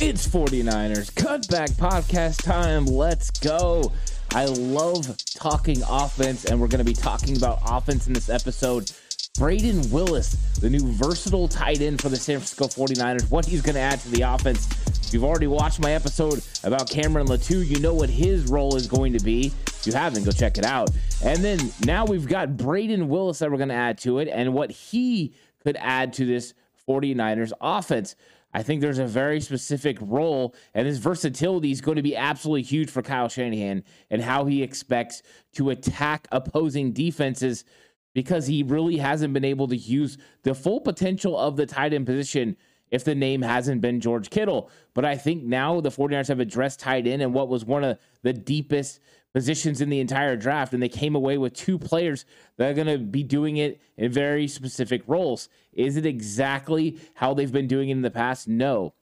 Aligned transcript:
It's 0.00 0.28
49ers 0.28 1.10
Cutback 1.10 1.72
Podcast 1.72 2.44
time. 2.44 2.86
Let's 2.86 3.32
go. 3.32 3.92
I 4.32 4.44
love 4.44 5.16
talking 5.34 5.82
offense, 5.88 6.44
and 6.44 6.60
we're 6.60 6.68
going 6.68 6.78
to 6.78 6.84
be 6.84 6.94
talking 6.94 7.36
about 7.36 7.58
offense 7.66 8.06
in 8.06 8.12
this 8.12 8.30
episode. 8.30 8.92
Brayden 9.38 9.90
Willis, 9.90 10.34
the 10.60 10.70
new 10.70 10.92
versatile 10.92 11.48
tight 11.48 11.80
end 11.80 12.00
for 12.00 12.10
the 12.10 12.16
San 12.16 12.36
Francisco 12.36 12.66
49ers, 12.66 13.28
what 13.28 13.44
he's 13.44 13.60
going 13.60 13.74
to 13.74 13.80
add 13.80 13.98
to 14.02 14.08
the 14.10 14.22
offense. 14.22 14.68
If 14.86 15.12
you've 15.12 15.24
already 15.24 15.48
watched 15.48 15.80
my 15.80 15.90
episode 15.90 16.44
about 16.62 16.88
Cameron 16.88 17.26
Latu, 17.26 17.66
you 17.66 17.80
know 17.80 17.92
what 17.92 18.08
his 18.08 18.46
role 18.46 18.76
is 18.76 18.86
going 18.86 19.12
to 19.14 19.24
be. 19.24 19.52
If 19.66 19.84
you 19.84 19.94
haven't, 19.94 20.22
go 20.22 20.30
check 20.30 20.58
it 20.58 20.64
out. 20.64 20.90
And 21.24 21.42
then 21.42 21.72
now 21.84 22.04
we've 22.04 22.28
got 22.28 22.50
Brayden 22.50 23.08
Willis 23.08 23.40
that 23.40 23.50
we're 23.50 23.56
going 23.56 23.70
to 23.70 23.74
add 23.74 23.98
to 23.98 24.20
it 24.20 24.28
and 24.28 24.54
what 24.54 24.70
he 24.70 25.34
could 25.64 25.76
add 25.80 26.12
to 26.14 26.24
this 26.24 26.54
49ers 26.88 27.50
offense. 27.60 28.14
I 28.58 28.64
think 28.64 28.80
there's 28.80 28.98
a 28.98 29.06
very 29.06 29.40
specific 29.40 29.98
role, 30.00 30.52
and 30.74 30.84
his 30.84 30.98
versatility 30.98 31.70
is 31.70 31.80
going 31.80 31.94
to 31.94 32.02
be 32.02 32.16
absolutely 32.16 32.62
huge 32.62 32.90
for 32.90 33.02
Kyle 33.02 33.28
Shanahan 33.28 33.84
and 34.10 34.20
how 34.20 34.46
he 34.46 34.64
expects 34.64 35.22
to 35.52 35.70
attack 35.70 36.26
opposing 36.32 36.90
defenses 36.90 37.64
because 38.14 38.48
he 38.48 38.64
really 38.64 38.96
hasn't 38.96 39.32
been 39.32 39.44
able 39.44 39.68
to 39.68 39.76
use 39.76 40.18
the 40.42 40.56
full 40.56 40.80
potential 40.80 41.38
of 41.38 41.54
the 41.54 41.66
tight 41.66 41.92
end 41.92 42.04
position 42.04 42.56
if 42.90 43.04
the 43.04 43.14
name 43.14 43.42
hasn't 43.42 43.80
been 43.80 44.00
George 44.00 44.28
Kittle. 44.28 44.72
But 44.92 45.04
I 45.04 45.16
think 45.16 45.44
now 45.44 45.80
the 45.80 45.90
49ers 45.90 46.26
have 46.26 46.40
addressed 46.40 46.80
tight 46.80 47.06
end 47.06 47.22
and 47.22 47.32
what 47.32 47.48
was 47.48 47.64
one 47.64 47.84
of 47.84 47.96
the 48.22 48.32
deepest 48.32 48.98
positions 49.38 49.80
in 49.80 49.88
the 49.88 50.00
entire 50.00 50.34
draft, 50.34 50.74
and 50.74 50.82
they 50.82 50.88
came 50.88 51.14
away 51.14 51.38
with 51.38 51.54
two 51.54 51.78
players 51.78 52.24
that 52.56 52.70
are 52.70 52.74
going 52.74 52.88
to 52.88 52.98
be 52.98 53.22
doing 53.22 53.56
it 53.56 53.80
in 53.96 54.10
very 54.10 54.48
specific 54.48 55.00
roles. 55.06 55.48
Is 55.72 55.96
it 55.96 56.04
exactly 56.04 56.98
how 57.14 57.34
they've 57.34 57.52
been 57.52 57.68
doing 57.68 57.88
it 57.88 57.92
in 57.92 58.02
the 58.02 58.10
past? 58.10 58.48
No. 58.48 58.94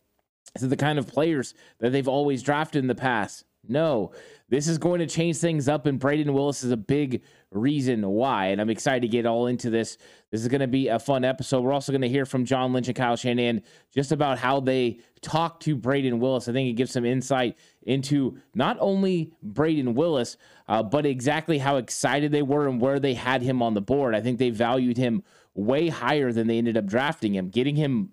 Is 0.55 0.63
it 0.63 0.69
the 0.69 0.77
kind 0.77 0.99
of 0.99 1.07
players 1.07 1.55
that 1.79 1.91
they've 1.91 2.07
always 2.07 2.43
drafted 2.43 2.85
in 2.85 2.87
the 2.87 2.95
past? 2.95 3.45
No. 3.67 4.13
This 4.51 4.69
is 4.69 4.77
going 4.77 5.01
to 5.01 5.07
change 5.07 5.39
things 5.39 5.71
up, 5.71 5.87
and 5.87 5.99
Brayden 5.99 6.35
Willis 6.35 6.63
is 6.63 6.71
a 6.71 6.77
big 6.77 7.23
reason 7.51 8.07
why. 8.07 8.49
And 8.49 8.61
I'm 8.61 8.69
excited 8.69 9.01
to 9.01 9.09
get 9.09 9.25
all 9.25 9.47
into 9.47 9.71
this. 9.71 9.97
This 10.37 10.43
is 10.43 10.49
going 10.49 10.61
to 10.61 10.67
be 10.67 10.89
a 10.89 10.99
fun 10.99 11.25
episode. 11.25 11.63
We're 11.63 11.73
also 11.73 11.93
going 11.93 12.03
to 12.03 12.11
hear 12.11 12.27
from 12.27 12.45
John 12.45 12.75
Lynch 12.75 12.89
and 12.89 12.95
Kyle 12.95 13.17
Shanahan 13.17 13.63
just 13.95 14.13
about 14.13 14.37
how 14.37 14.61
they 14.61 15.01
talk 15.23 15.61
to 15.61 15.75
Brayden 15.75 16.19
Willis. 16.19 16.47
I 16.47 16.53
think 16.53 16.69
it 16.69 16.75
gives 16.75 16.93
some 16.93 17.07
insight 17.07 17.57
into 17.85 18.37
not 18.55 18.77
only 18.79 19.33
Brayden 19.43 19.95
Willis, 19.95 20.37
uh, 20.69 20.83
but 20.83 21.07
exactly 21.07 21.57
how 21.57 21.77
excited 21.77 22.33
they 22.33 22.43
were 22.43 22.69
and 22.69 22.83
where 22.83 23.01
they 23.01 23.15
had 23.15 23.41
him 23.41 23.63
on 23.63 23.73
the 23.73 23.81
board. 23.81 24.15
I 24.15 24.21
think 24.21 24.39
they 24.39 24.51
valued 24.51 24.99
him 24.99 25.23
way 25.55 25.89
higher 25.89 26.31
than 26.33 26.49
they 26.49 26.59
ended 26.59 26.77
up 26.77 26.85
drafting 26.85 27.35
him, 27.35 27.49
getting 27.49 27.77
him 27.77 28.11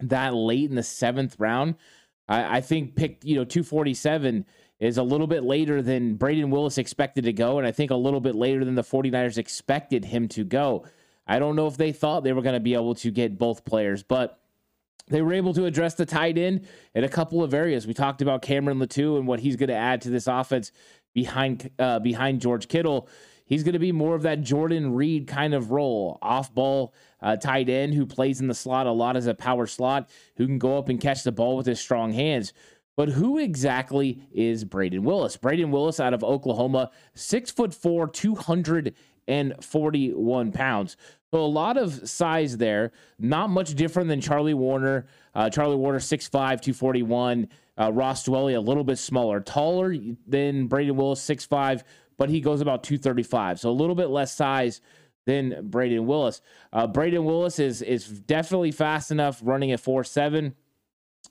that 0.00 0.32
late 0.32 0.70
in 0.70 0.76
the 0.76 0.82
seventh 0.82 1.36
round. 1.38 1.74
I, 2.30 2.56
I 2.56 2.60
think 2.62 2.96
picked, 2.96 3.26
you 3.26 3.36
know, 3.36 3.44
247 3.44 4.46
is 4.80 4.96
a 4.96 5.02
little 5.02 5.26
bit 5.26 5.44
later 5.44 5.82
than 5.82 6.16
Brayden 6.16 6.48
Willis 6.48 6.78
expected 6.78 7.24
to 7.24 7.32
go, 7.34 7.58
and 7.58 7.66
I 7.66 7.72
think 7.72 7.90
a 7.90 7.96
little 7.96 8.20
bit 8.20 8.34
later 8.34 8.64
than 8.64 8.74
the 8.74 8.82
49ers 8.82 9.36
expected 9.36 10.06
him 10.06 10.28
to 10.28 10.44
go. 10.44 10.86
I 11.26 11.38
don't 11.38 11.56
know 11.56 11.66
if 11.66 11.76
they 11.76 11.92
thought 11.92 12.24
they 12.24 12.32
were 12.32 12.42
going 12.42 12.54
to 12.54 12.60
be 12.60 12.74
able 12.74 12.94
to 12.96 13.10
get 13.10 13.38
both 13.38 13.64
players, 13.64 14.02
but 14.02 14.40
they 15.08 15.22
were 15.22 15.32
able 15.32 15.54
to 15.54 15.64
address 15.64 15.94
the 15.94 16.06
tight 16.06 16.38
end 16.38 16.66
in 16.94 17.04
a 17.04 17.08
couple 17.08 17.42
of 17.42 17.54
areas. 17.54 17.86
We 17.86 17.94
talked 17.94 18.22
about 18.22 18.42
Cameron 18.42 18.78
Latu 18.78 19.18
and 19.18 19.26
what 19.26 19.40
he's 19.40 19.56
going 19.56 19.68
to 19.68 19.74
add 19.74 20.00
to 20.02 20.10
this 20.10 20.26
offense 20.26 20.72
behind 21.12 21.70
uh, 21.78 21.98
behind 21.98 22.40
George 22.40 22.68
Kittle. 22.68 23.08
He's 23.44 23.64
going 23.64 23.74
to 23.74 23.78
be 23.78 23.92
more 23.92 24.14
of 24.14 24.22
that 24.22 24.40
Jordan 24.40 24.94
Reed 24.94 25.26
kind 25.26 25.52
of 25.52 25.70
role, 25.70 26.18
off 26.22 26.54
ball 26.54 26.94
uh, 27.20 27.36
tight 27.36 27.68
end 27.68 27.92
who 27.92 28.06
plays 28.06 28.40
in 28.40 28.48
the 28.48 28.54
slot 28.54 28.86
a 28.86 28.92
lot 28.92 29.16
as 29.16 29.26
a 29.26 29.34
power 29.34 29.66
slot, 29.66 30.08
who 30.36 30.46
can 30.46 30.58
go 30.58 30.78
up 30.78 30.88
and 30.88 31.00
catch 31.00 31.22
the 31.22 31.32
ball 31.32 31.56
with 31.56 31.66
his 31.66 31.78
strong 31.78 32.12
hands. 32.12 32.52
But 32.96 33.10
who 33.10 33.38
exactly 33.38 34.22
is 34.32 34.64
Brayden 34.64 35.00
Willis? 35.00 35.36
Brayden 35.36 35.70
Willis 35.70 35.98
out 35.98 36.14
of 36.14 36.22
Oklahoma, 36.22 36.90
six 37.14 37.50
foot 37.50 37.74
four, 37.74 38.06
241 39.26 40.52
pounds. 40.52 40.96
So 41.32 41.40
a 41.40 41.46
lot 41.46 41.76
of 41.76 42.08
size 42.08 42.56
there, 42.56 42.92
not 43.18 43.50
much 43.50 43.74
different 43.74 44.08
than 44.08 44.20
Charlie 44.20 44.54
Woerner. 44.54 45.06
Uh, 45.34 45.48
Charlie 45.48 45.76
Woerner, 45.76 45.98
6'5, 45.98 46.30
241. 46.30 47.48
Uh, 47.78 47.90
Ross 47.92 48.26
Dwelley, 48.26 48.54
a 48.54 48.60
little 48.60 48.84
bit 48.84 48.98
smaller, 48.98 49.40
taller 49.40 49.94
than 50.26 50.68
Brayden 50.68 50.94
Willis, 50.94 51.26
6'5, 51.26 51.82
but 52.18 52.28
he 52.28 52.40
goes 52.40 52.60
about 52.60 52.84
235. 52.84 53.60
So 53.60 53.70
a 53.70 53.72
little 53.72 53.94
bit 53.94 54.10
less 54.10 54.34
size 54.34 54.82
than 55.24 55.70
Brayden 55.70 56.04
Willis. 56.04 56.42
Uh, 56.70 56.86
Brayden 56.86 57.24
Willis 57.24 57.58
is 57.58 57.80
is 57.80 58.06
definitely 58.06 58.72
fast 58.72 59.10
enough 59.10 59.40
running 59.42 59.72
at 59.72 59.80
4'7 59.80 60.52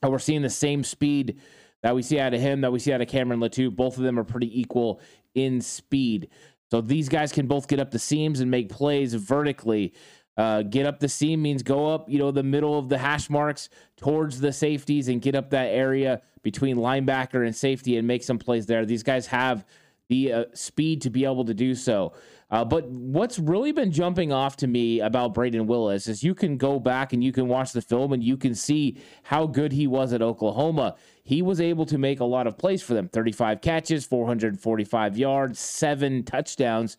we're 0.09 0.19
seeing 0.19 0.41
the 0.41 0.49
same 0.49 0.83
speed 0.83 1.39
that 1.83 1.95
we 1.95 2.01
see 2.01 2.19
out 2.19 2.33
of 2.33 2.41
him 2.41 2.61
that 2.61 2.71
we 2.71 2.79
see 2.79 2.93
out 2.93 3.01
of 3.01 3.07
Cameron 3.07 3.39
Latu. 3.39 3.75
Both 3.75 3.97
of 3.97 4.03
them 4.03 4.19
are 4.19 4.23
pretty 4.23 4.59
equal 4.59 5.01
in 5.33 5.61
speed. 5.61 6.29
So 6.71 6.79
these 6.79 7.09
guys 7.09 7.33
can 7.33 7.47
both 7.47 7.67
get 7.67 7.79
up 7.79 7.91
the 7.91 7.99
seams 7.99 8.39
and 8.39 8.49
make 8.49 8.69
plays 8.69 9.13
vertically. 9.13 9.93
Uh, 10.37 10.61
get 10.61 10.85
up 10.85 10.99
the 10.99 11.09
seam 11.09 11.41
means 11.41 11.61
go 11.61 11.93
up, 11.93 12.09
you 12.09 12.17
know, 12.17 12.31
the 12.31 12.41
middle 12.41 12.79
of 12.79 12.87
the 12.87 12.97
hash 12.97 13.29
marks 13.29 13.67
towards 13.97 14.39
the 14.39 14.53
safeties 14.53 15.09
and 15.09 15.21
get 15.21 15.35
up 15.35 15.49
that 15.49 15.67
area 15.67 16.21
between 16.41 16.77
linebacker 16.77 17.45
and 17.45 17.53
safety 17.53 17.97
and 17.97 18.07
make 18.07 18.23
some 18.23 18.39
plays 18.39 18.65
there. 18.65 18.85
These 18.85 19.03
guys 19.03 19.27
have 19.27 19.65
the 20.07 20.31
uh, 20.31 20.45
speed 20.53 21.01
to 21.01 21.09
be 21.09 21.25
able 21.25 21.43
to 21.45 21.53
do 21.53 21.75
so. 21.75 22.13
Uh, 22.51 22.65
but 22.65 22.85
what's 22.89 23.39
really 23.39 23.71
been 23.71 23.91
jumping 23.91 24.33
off 24.33 24.57
to 24.57 24.67
me 24.67 24.99
about 24.99 25.33
Brayden 25.33 25.67
Willis 25.67 26.07
is 26.07 26.21
you 26.21 26.35
can 26.35 26.57
go 26.57 26.79
back 26.79 27.13
and 27.13 27.23
you 27.23 27.31
can 27.31 27.47
watch 27.47 27.71
the 27.71 27.81
film 27.81 28.11
and 28.11 28.21
you 28.21 28.35
can 28.35 28.53
see 28.53 28.97
how 29.23 29.47
good 29.47 29.71
he 29.71 29.87
was 29.87 30.11
at 30.11 30.21
Oklahoma. 30.21 30.95
He 31.23 31.41
was 31.41 31.61
able 31.61 31.85
to 31.85 31.97
make 31.97 32.19
a 32.19 32.25
lot 32.25 32.47
of 32.47 32.57
plays 32.57 32.83
for 32.83 32.93
them 32.93 33.07
35 33.07 33.61
catches, 33.61 34.05
445 34.05 35.17
yards, 35.17 35.59
seven 35.59 36.23
touchdowns. 36.23 36.97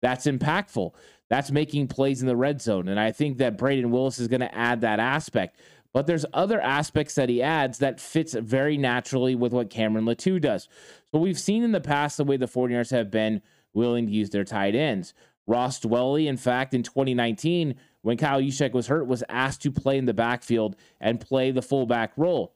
That's 0.00 0.26
impactful. 0.26 0.92
That's 1.28 1.50
making 1.50 1.88
plays 1.88 2.22
in 2.22 2.26
the 2.26 2.36
red 2.36 2.62
zone. 2.62 2.88
And 2.88 2.98
I 2.98 3.12
think 3.12 3.38
that 3.38 3.58
Brayden 3.58 3.90
Willis 3.90 4.18
is 4.18 4.28
going 4.28 4.40
to 4.40 4.54
add 4.54 4.80
that 4.80 5.00
aspect. 5.00 5.60
But 5.92 6.06
there's 6.06 6.26
other 6.32 6.60
aspects 6.60 7.14
that 7.14 7.28
he 7.28 7.42
adds 7.42 7.78
that 7.78 8.00
fits 8.00 8.34
very 8.34 8.76
naturally 8.76 9.34
with 9.34 9.52
what 9.52 9.70
Cameron 9.70 10.06
Latu 10.06 10.40
does. 10.40 10.68
So 11.12 11.18
we've 11.18 11.38
seen 11.38 11.62
in 11.62 11.72
the 11.72 11.80
past 11.80 12.16
the 12.16 12.24
way 12.24 12.36
the 12.36 12.46
49ers 12.46 12.90
have 12.90 13.10
been 13.10 13.42
willing 13.74 14.06
to 14.06 14.12
use 14.12 14.30
their 14.30 14.44
tight 14.44 14.74
ends. 14.74 15.12
Ross 15.46 15.78
Dwelley, 15.80 16.26
in 16.26 16.36
fact, 16.36 16.72
in 16.72 16.82
2019, 16.82 17.74
when 18.02 18.16
Kyle 18.16 18.40
Juszczyk 18.40 18.72
was 18.72 18.86
hurt, 18.86 19.06
was 19.06 19.22
asked 19.28 19.62
to 19.62 19.70
play 19.70 19.98
in 19.98 20.06
the 20.06 20.14
backfield 20.14 20.76
and 21.00 21.20
play 21.20 21.50
the 21.50 21.62
fullback 21.62 22.12
role. 22.16 22.54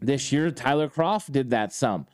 This 0.00 0.32
year, 0.32 0.50
Tyler 0.50 0.88
Kroft 0.88 1.32
did 1.32 1.50
that 1.50 1.72
some. 1.72 2.06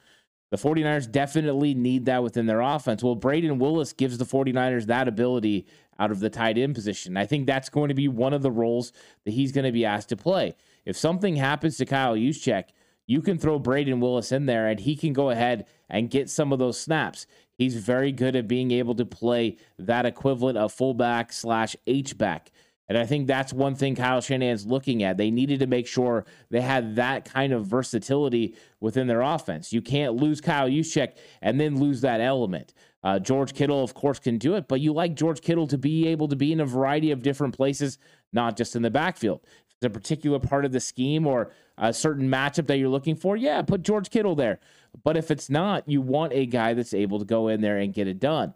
The 0.51 0.59
49ers 0.59 1.11
definitely 1.11 1.75
need 1.75 2.05
that 2.07 2.23
within 2.23 2.47
their 2.47 2.61
offense. 2.61 3.03
Well, 3.03 3.17
Brayden 3.17 3.59
Willis 3.59 3.93
gives 3.93 4.19
the 4.19 4.25
49ers 4.25 4.87
that 4.87 5.09
ability 5.09 5.67
out 5.99 6.11
of 6.11 6.21
the 6.21 6.31
tight 6.31 6.59
end 6.59 6.75
position. 6.75 7.17
I 7.17 7.27
think 7.27 7.47
that's 7.47 7.69
going 7.69 7.89
to 7.89 7.95
be 7.95 8.09
one 8.09 8.33
of 8.35 8.43
the 8.43 8.51
roles 8.51 8.93
that 9.25 9.33
he's 9.33 9.53
going 9.53 9.65
to 9.65 9.73
be 9.73 9.85
asked 9.85 10.11
to 10.11 10.17
play. 10.17 10.55
If 10.85 10.97
something 10.97 11.37
happens 11.37 11.77
to 11.79 11.87
Kyle 11.87 12.17
Juszczyk, 12.17 12.65
you 13.07 13.23
can 13.23 13.39
throw 13.39 13.59
Brayden 13.59 14.01
Willis 14.01 14.33
in 14.33 14.47
there 14.47 14.69
and 14.69 14.79
he 14.79 14.95
can 14.97 15.13
go 15.13 15.31
ahead 15.31 15.67
and 15.89 16.11
get 16.11 16.31
some 16.31 16.53
of 16.53 16.59
those 16.59 16.79
snaps. 16.79 17.27
He's 17.57 17.77
very 17.77 18.13
good 18.13 18.35
at 18.37 18.49
being 18.49 18.71
able 18.71 18.95
to 18.97 19.05
play 19.05 19.59
that 19.79 20.07
equivalent 20.07 20.59
of 20.59 20.73
fullback 20.73 21.33
slash 21.33 21.77
H 21.87 22.17
back. 22.17 22.51
And 22.89 22.99
I 22.99 23.07
think 23.07 23.27
that's 23.27 23.53
one 23.53 23.75
thing 23.75 23.95
Kyle 23.95 24.21
Shanahan's 24.21 24.67
looking 24.67 25.03
at. 25.03 25.17
They 25.17 25.31
needed 25.31 25.61
to 25.61 25.67
make 25.67 25.87
sure 25.87 26.27
they 26.51 26.61
had 26.61 26.97
that 26.97 27.25
kind 27.25 27.53
of 27.53 27.67
versatility 27.67 28.57
within 28.81 29.07
their 29.07 29.23
offense. 29.23 29.73
You 29.73 29.81
can't 29.81 30.17
lose 30.17 30.41
Kyle 30.41 30.69
Juszczyk 30.69 31.17
and 31.41 31.59
then 31.61 31.81
lose 31.81 32.01
that 32.03 32.21
element. 32.21 32.75
Uh, 33.05 33.19
George 33.19 33.55
Kittle, 33.55 33.83
of 33.83 33.95
course, 33.95 34.19
can 34.19 34.37
do 34.37 34.55
it, 34.55 34.69
but 34.69 34.81
you 34.81 34.93
like 34.93 35.15
George 35.15 35.41
Kittle 35.41 35.67
to 35.69 35.79
be 35.79 36.07
able 36.09 36.29
to 36.29 36.37
be 36.37 36.53
in 36.53 36.61
a 36.61 36.67
variety 36.67 37.11
of 37.11 37.23
different 37.23 37.57
places, 37.57 37.99
not 38.33 38.57
just 38.57 38.77
in 38.77 38.83
the 38.83 38.91
backfield. 38.91 39.41
If 39.43 39.77
it's 39.77 39.87
a 39.87 39.91
particular 39.91 40.39
part 40.39 40.65
of 40.65 40.73
the 40.73 40.81
scheme 40.81 41.27
or 41.27 41.51
a 41.79 41.93
certain 41.93 42.29
matchup 42.29 42.67
that 42.67 42.77
you're 42.77 42.89
looking 42.89 43.17
for, 43.17 43.37
yeah, 43.37 43.63
put 43.63 43.83
George 43.83 44.11
Kittle 44.11 44.37
there. 44.37 44.61
But 45.05 45.17
if 45.17 45.31
it's 45.31 45.49
not, 45.49 45.89
you 45.89 46.01
want 46.01 46.33
a 46.33 46.47
guy 46.47 46.75
that's 46.75 46.95
able 46.95 47.19
to 47.19 47.25
go 47.25 47.49
in 47.49 47.61
there 47.61 47.79
and 47.79 47.95
get 47.95 48.09
it 48.09 48.21
done. 48.21 48.55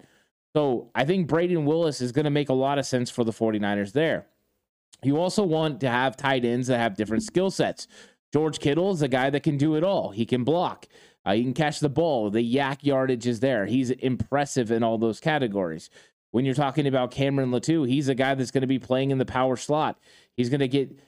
So 0.54 0.90
I 0.94 1.04
think 1.04 1.28
Brayden 1.28 1.64
Willis 1.64 2.00
is 2.00 2.12
going 2.12 2.24
to 2.24 2.30
make 2.30 2.48
a 2.48 2.54
lot 2.54 2.78
of 2.78 2.86
sense 2.86 3.10
for 3.10 3.24
the 3.24 3.32
49ers 3.32 3.92
there. 3.92 4.26
You 5.02 5.18
also 5.18 5.42
want 5.42 5.80
to 5.80 5.88
have 5.88 6.16
tight 6.16 6.44
ends 6.44 6.68
that 6.68 6.78
have 6.78 6.96
different 6.96 7.22
skill 7.22 7.50
sets. 7.50 7.86
George 8.32 8.58
Kittle 8.58 8.90
is 8.90 9.02
a 9.02 9.08
guy 9.08 9.30
that 9.30 9.42
can 9.42 9.56
do 9.56 9.74
it 9.76 9.84
all. 9.84 10.10
He 10.10 10.26
can 10.26 10.44
block. 10.44 10.86
Uh, 11.24 11.34
he 11.34 11.42
can 11.42 11.54
catch 11.54 11.80
the 11.80 11.88
ball. 11.88 12.30
The 12.30 12.54
YAC 12.54 12.84
yardage 12.84 13.26
is 13.26 13.40
there. 13.40 13.66
He's 13.66 13.90
impressive 13.90 14.70
in 14.70 14.82
all 14.82 14.96
those 14.96 15.20
categories. 15.20 15.90
When 16.30 16.44
you're 16.44 16.54
talking 16.54 16.86
about 16.86 17.10
Cameron 17.10 17.50
Latu, 17.50 17.88
he's 17.88 18.08
a 18.08 18.14
guy 18.14 18.34
that's 18.34 18.50
going 18.50 18.62
to 18.62 18.66
be 18.66 18.78
playing 18.78 19.10
in 19.10 19.18
the 19.18 19.24
power 19.24 19.56
slot. 19.56 19.98
He's 20.36 20.48
going 20.48 20.60
to 20.60 20.68
get 20.68 20.98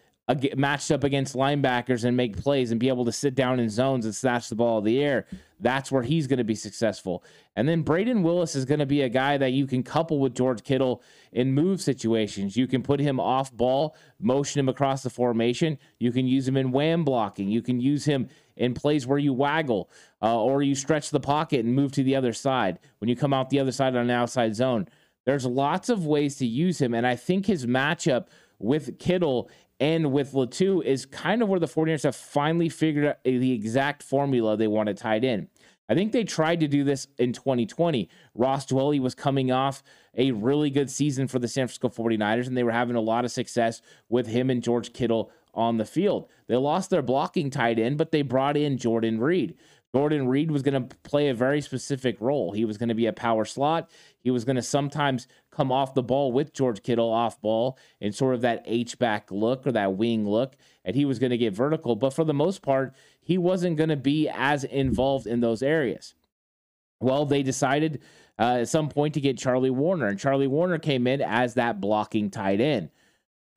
matched 0.56 0.90
up 0.90 1.04
against 1.04 1.34
linebackers 1.34 2.04
and 2.04 2.16
make 2.16 2.36
plays 2.36 2.70
and 2.70 2.78
be 2.78 2.88
able 2.88 3.04
to 3.06 3.12
sit 3.12 3.34
down 3.34 3.58
in 3.58 3.70
zones 3.70 4.04
and 4.04 4.14
snatch 4.14 4.48
the 4.48 4.54
ball 4.54 4.78
in 4.78 4.84
the 4.84 5.02
air. 5.02 5.26
That's 5.60 5.90
where 5.90 6.02
he's 6.02 6.26
going 6.26 6.38
to 6.38 6.44
be 6.44 6.54
successful. 6.54 7.24
And 7.56 7.68
then 7.68 7.82
Brayden 7.82 8.22
Willis 8.22 8.54
is 8.54 8.64
going 8.64 8.78
to 8.80 8.86
be 8.86 9.02
a 9.02 9.08
guy 9.08 9.38
that 9.38 9.52
you 9.52 9.66
can 9.66 9.82
couple 9.82 10.20
with 10.20 10.34
George 10.34 10.62
Kittle 10.62 11.02
in 11.32 11.54
move 11.54 11.80
situations. 11.80 12.56
You 12.56 12.66
can 12.66 12.82
put 12.82 13.00
him 13.00 13.18
off 13.18 13.52
ball, 13.52 13.96
motion 14.20 14.60
him 14.60 14.68
across 14.68 15.02
the 15.02 15.10
formation. 15.10 15.78
You 15.98 16.12
can 16.12 16.26
use 16.26 16.46
him 16.46 16.56
in 16.56 16.72
wham 16.72 17.04
blocking. 17.04 17.48
You 17.48 17.62
can 17.62 17.80
use 17.80 18.04
him 18.04 18.28
in 18.56 18.74
plays 18.74 19.06
where 19.06 19.18
you 19.18 19.32
waggle 19.32 19.90
uh, 20.22 20.40
or 20.40 20.62
you 20.62 20.74
stretch 20.74 21.10
the 21.10 21.20
pocket 21.20 21.64
and 21.64 21.74
move 21.74 21.92
to 21.92 22.02
the 22.02 22.16
other 22.16 22.32
side 22.32 22.78
when 22.98 23.08
you 23.08 23.16
come 23.16 23.32
out 23.32 23.50
the 23.50 23.60
other 23.60 23.72
side 23.72 23.96
on 23.96 24.02
an 24.02 24.10
outside 24.10 24.54
zone. 24.54 24.86
There's 25.24 25.44
lots 25.44 25.88
of 25.88 26.06
ways 26.06 26.36
to 26.36 26.46
use 26.46 26.80
him. 26.80 26.94
And 26.94 27.06
I 27.06 27.16
think 27.16 27.46
his 27.46 27.66
matchup 27.66 28.28
with 28.58 28.98
Kittle 28.98 29.50
and 29.80 30.12
with 30.12 30.32
Latu 30.32 30.84
is 30.84 31.06
kind 31.06 31.42
of 31.42 31.48
where 31.48 31.60
the 31.60 31.66
49ers 31.66 32.02
have 32.02 32.16
finally 32.16 32.68
figured 32.68 33.06
out 33.06 33.22
the 33.24 33.52
exact 33.52 34.02
formula 34.02 34.56
they 34.56 34.66
want 34.66 34.88
to 34.88 34.94
tied 34.94 35.24
in. 35.24 35.48
I 35.88 35.94
think 35.94 36.12
they 36.12 36.24
tried 36.24 36.60
to 36.60 36.68
do 36.68 36.84
this 36.84 37.06
in 37.18 37.32
2020. 37.32 38.10
Ross 38.34 38.66
Dwelley 38.66 39.00
was 39.00 39.14
coming 39.14 39.50
off 39.50 39.82
a 40.16 40.32
really 40.32 40.68
good 40.68 40.90
season 40.90 41.28
for 41.28 41.38
the 41.38 41.48
San 41.48 41.66
Francisco 41.66 41.88
49ers, 41.88 42.46
and 42.46 42.56
they 42.56 42.62
were 42.62 42.72
having 42.72 42.96
a 42.96 43.00
lot 43.00 43.24
of 43.24 43.30
success 43.30 43.80
with 44.08 44.26
him 44.26 44.50
and 44.50 44.62
George 44.62 44.92
Kittle 44.92 45.30
on 45.54 45.78
the 45.78 45.86
field. 45.86 46.28
They 46.46 46.56
lost 46.56 46.90
their 46.90 47.00
blocking 47.00 47.50
tight 47.50 47.78
end, 47.78 47.96
but 47.96 48.12
they 48.12 48.22
brought 48.22 48.56
in 48.56 48.76
Jordan 48.76 49.18
Reed. 49.18 49.54
Jordan 49.94 50.28
Reed 50.28 50.50
was 50.50 50.62
going 50.62 50.88
to 50.88 50.96
play 50.98 51.28
a 51.28 51.34
very 51.34 51.60
specific 51.60 52.20
role. 52.20 52.52
He 52.52 52.64
was 52.64 52.76
going 52.76 52.90
to 52.90 52.94
be 52.94 53.06
a 53.06 53.12
power 53.12 53.44
slot. 53.44 53.88
He 54.18 54.30
was 54.30 54.44
going 54.44 54.56
to 54.56 54.62
sometimes 54.62 55.26
come 55.50 55.72
off 55.72 55.94
the 55.94 56.02
ball 56.02 56.30
with 56.30 56.52
George 56.52 56.82
Kittle 56.82 57.10
off 57.10 57.40
ball 57.40 57.78
in 58.00 58.12
sort 58.12 58.34
of 58.34 58.42
that 58.42 58.62
H 58.66 58.98
back 58.98 59.30
look 59.30 59.66
or 59.66 59.72
that 59.72 59.96
wing 59.96 60.28
look, 60.28 60.56
and 60.84 60.94
he 60.94 61.06
was 61.06 61.18
going 61.18 61.30
to 61.30 61.38
get 61.38 61.54
vertical. 61.54 61.96
But 61.96 62.12
for 62.12 62.24
the 62.24 62.34
most 62.34 62.60
part, 62.60 62.94
he 63.20 63.38
wasn't 63.38 63.78
going 63.78 63.88
to 63.88 63.96
be 63.96 64.28
as 64.28 64.64
involved 64.64 65.26
in 65.26 65.40
those 65.40 65.62
areas. 65.62 66.14
Well, 67.00 67.24
they 67.24 67.42
decided 67.42 68.02
uh, 68.38 68.58
at 68.60 68.68
some 68.68 68.88
point 68.88 69.14
to 69.14 69.20
get 69.20 69.38
Charlie 69.38 69.70
Woerner, 69.70 70.08
and 70.08 70.18
Charlie 70.18 70.48
Woerner 70.48 70.78
came 70.78 71.06
in 71.06 71.22
as 71.22 71.54
that 71.54 71.80
blocking 71.80 72.30
tight 72.30 72.60
end. 72.60 72.90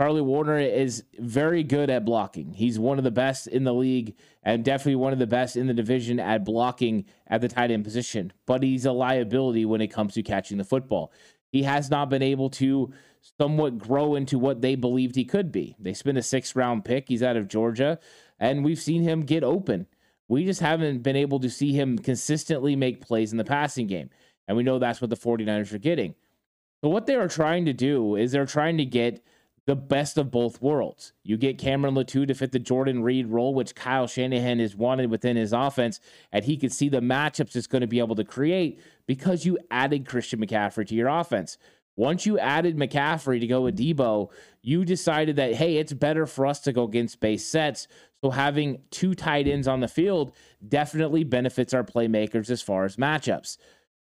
Charlie 0.01 0.21
Woerner 0.21 0.57
is 0.57 1.03
very 1.19 1.61
good 1.61 1.91
at 1.91 2.05
blocking. 2.05 2.53
He's 2.53 2.79
one 2.79 2.97
of 2.97 3.03
the 3.03 3.11
best 3.11 3.45
in 3.45 3.65
the 3.65 3.73
league 3.73 4.15
and 4.41 4.65
definitely 4.65 4.95
one 4.95 5.13
of 5.13 5.19
the 5.19 5.27
best 5.27 5.55
in 5.55 5.67
the 5.67 5.75
division 5.75 6.19
at 6.19 6.43
blocking 6.43 7.05
at 7.27 7.39
the 7.39 7.47
tight 7.47 7.69
end 7.69 7.83
position. 7.83 8.33
But 8.47 8.63
he's 8.63 8.85
a 8.85 8.93
liability 8.93 9.63
when 9.63 9.79
it 9.79 9.89
comes 9.89 10.15
to 10.15 10.23
catching 10.23 10.57
the 10.57 10.63
football. 10.63 11.13
He 11.51 11.61
has 11.61 11.91
not 11.91 12.09
been 12.09 12.23
able 12.23 12.49
to 12.49 12.91
somewhat 13.39 13.77
grow 13.77 14.15
into 14.15 14.39
what 14.39 14.61
they 14.61 14.73
believed 14.73 15.15
he 15.15 15.23
could 15.23 15.51
be. 15.51 15.75
They 15.77 15.93
spent 15.93 16.17
a 16.17 16.23
sixth 16.23 16.55
round 16.55 16.83
pick. 16.83 17.07
He's 17.07 17.21
out 17.21 17.37
of 17.37 17.47
Georgia, 17.47 17.99
and 18.39 18.65
we've 18.65 18.81
seen 18.81 19.03
him 19.03 19.21
get 19.21 19.43
open. 19.43 19.85
We 20.27 20.45
just 20.45 20.61
haven't 20.61 21.03
been 21.03 21.15
able 21.15 21.39
to 21.41 21.49
see 21.51 21.73
him 21.73 21.99
consistently 21.99 22.75
make 22.75 23.05
plays 23.05 23.33
in 23.33 23.37
the 23.37 23.43
passing 23.43 23.85
game. 23.85 24.09
And 24.47 24.57
we 24.57 24.63
know 24.63 24.79
that's 24.79 24.99
what 24.99 25.11
the 25.11 25.15
49ers 25.15 25.71
are 25.71 25.77
getting. 25.77 26.15
So, 26.83 26.89
what 26.89 27.05
they 27.05 27.13
are 27.13 27.27
trying 27.27 27.65
to 27.65 27.73
do 27.73 28.15
is 28.15 28.31
they're 28.31 28.47
trying 28.47 28.79
to 28.79 28.85
get 28.85 29.23
the 29.67 29.75
best 29.75 30.17
of 30.17 30.31
both 30.31 30.61
worlds. 30.61 31.13
You 31.23 31.37
get 31.37 31.57
Cameron 31.57 31.93
Latu 31.93 32.27
to 32.27 32.33
fit 32.33 32.51
the 32.51 32.59
Jordan 32.59 33.03
Reed 33.03 33.27
role, 33.27 33.53
which 33.53 33.75
Kyle 33.75 34.07
Shanahan 34.07 34.59
has 34.59 34.75
wanted 34.75 35.11
within 35.11 35.37
his 35.37 35.53
offense, 35.53 35.99
and 36.31 36.43
he 36.43 36.57
could 36.57 36.73
see 36.73 36.89
the 36.89 36.99
matchups 36.99 37.55
it's 37.55 37.67
going 37.67 37.81
to 37.81 37.87
be 37.87 37.99
able 37.99 38.15
to 38.15 38.23
create 38.23 38.81
because 39.05 39.45
you 39.45 39.57
added 39.69 40.07
Christian 40.07 40.39
McCaffrey 40.39 40.87
to 40.87 40.95
your 40.95 41.09
offense. 41.09 41.57
Once 41.95 42.25
you 42.25 42.39
added 42.39 42.77
McCaffrey 42.77 43.39
to 43.39 43.47
go 43.47 43.61
with 43.61 43.77
Deebo, 43.77 44.31
you 44.61 44.85
decided 44.85 45.35
that, 45.35 45.53
hey, 45.55 45.77
it's 45.77 45.93
better 45.93 46.25
for 46.25 46.45
us 46.47 46.61
to 46.61 46.73
go 46.73 46.83
against 46.83 47.19
base 47.19 47.45
sets. 47.45 47.87
So 48.23 48.31
having 48.31 48.81
two 48.91 49.13
tight 49.13 49.47
ends 49.47 49.67
on 49.67 49.81
the 49.81 49.87
field 49.87 50.33
definitely 50.67 51.23
benefits 51.23 51.73
our 51.73 51.83
playmakers 51.83 52.49
as 52.49 52.61
far 52.61 52.85
as 52.85 52.95
matchups. 52.95 53.57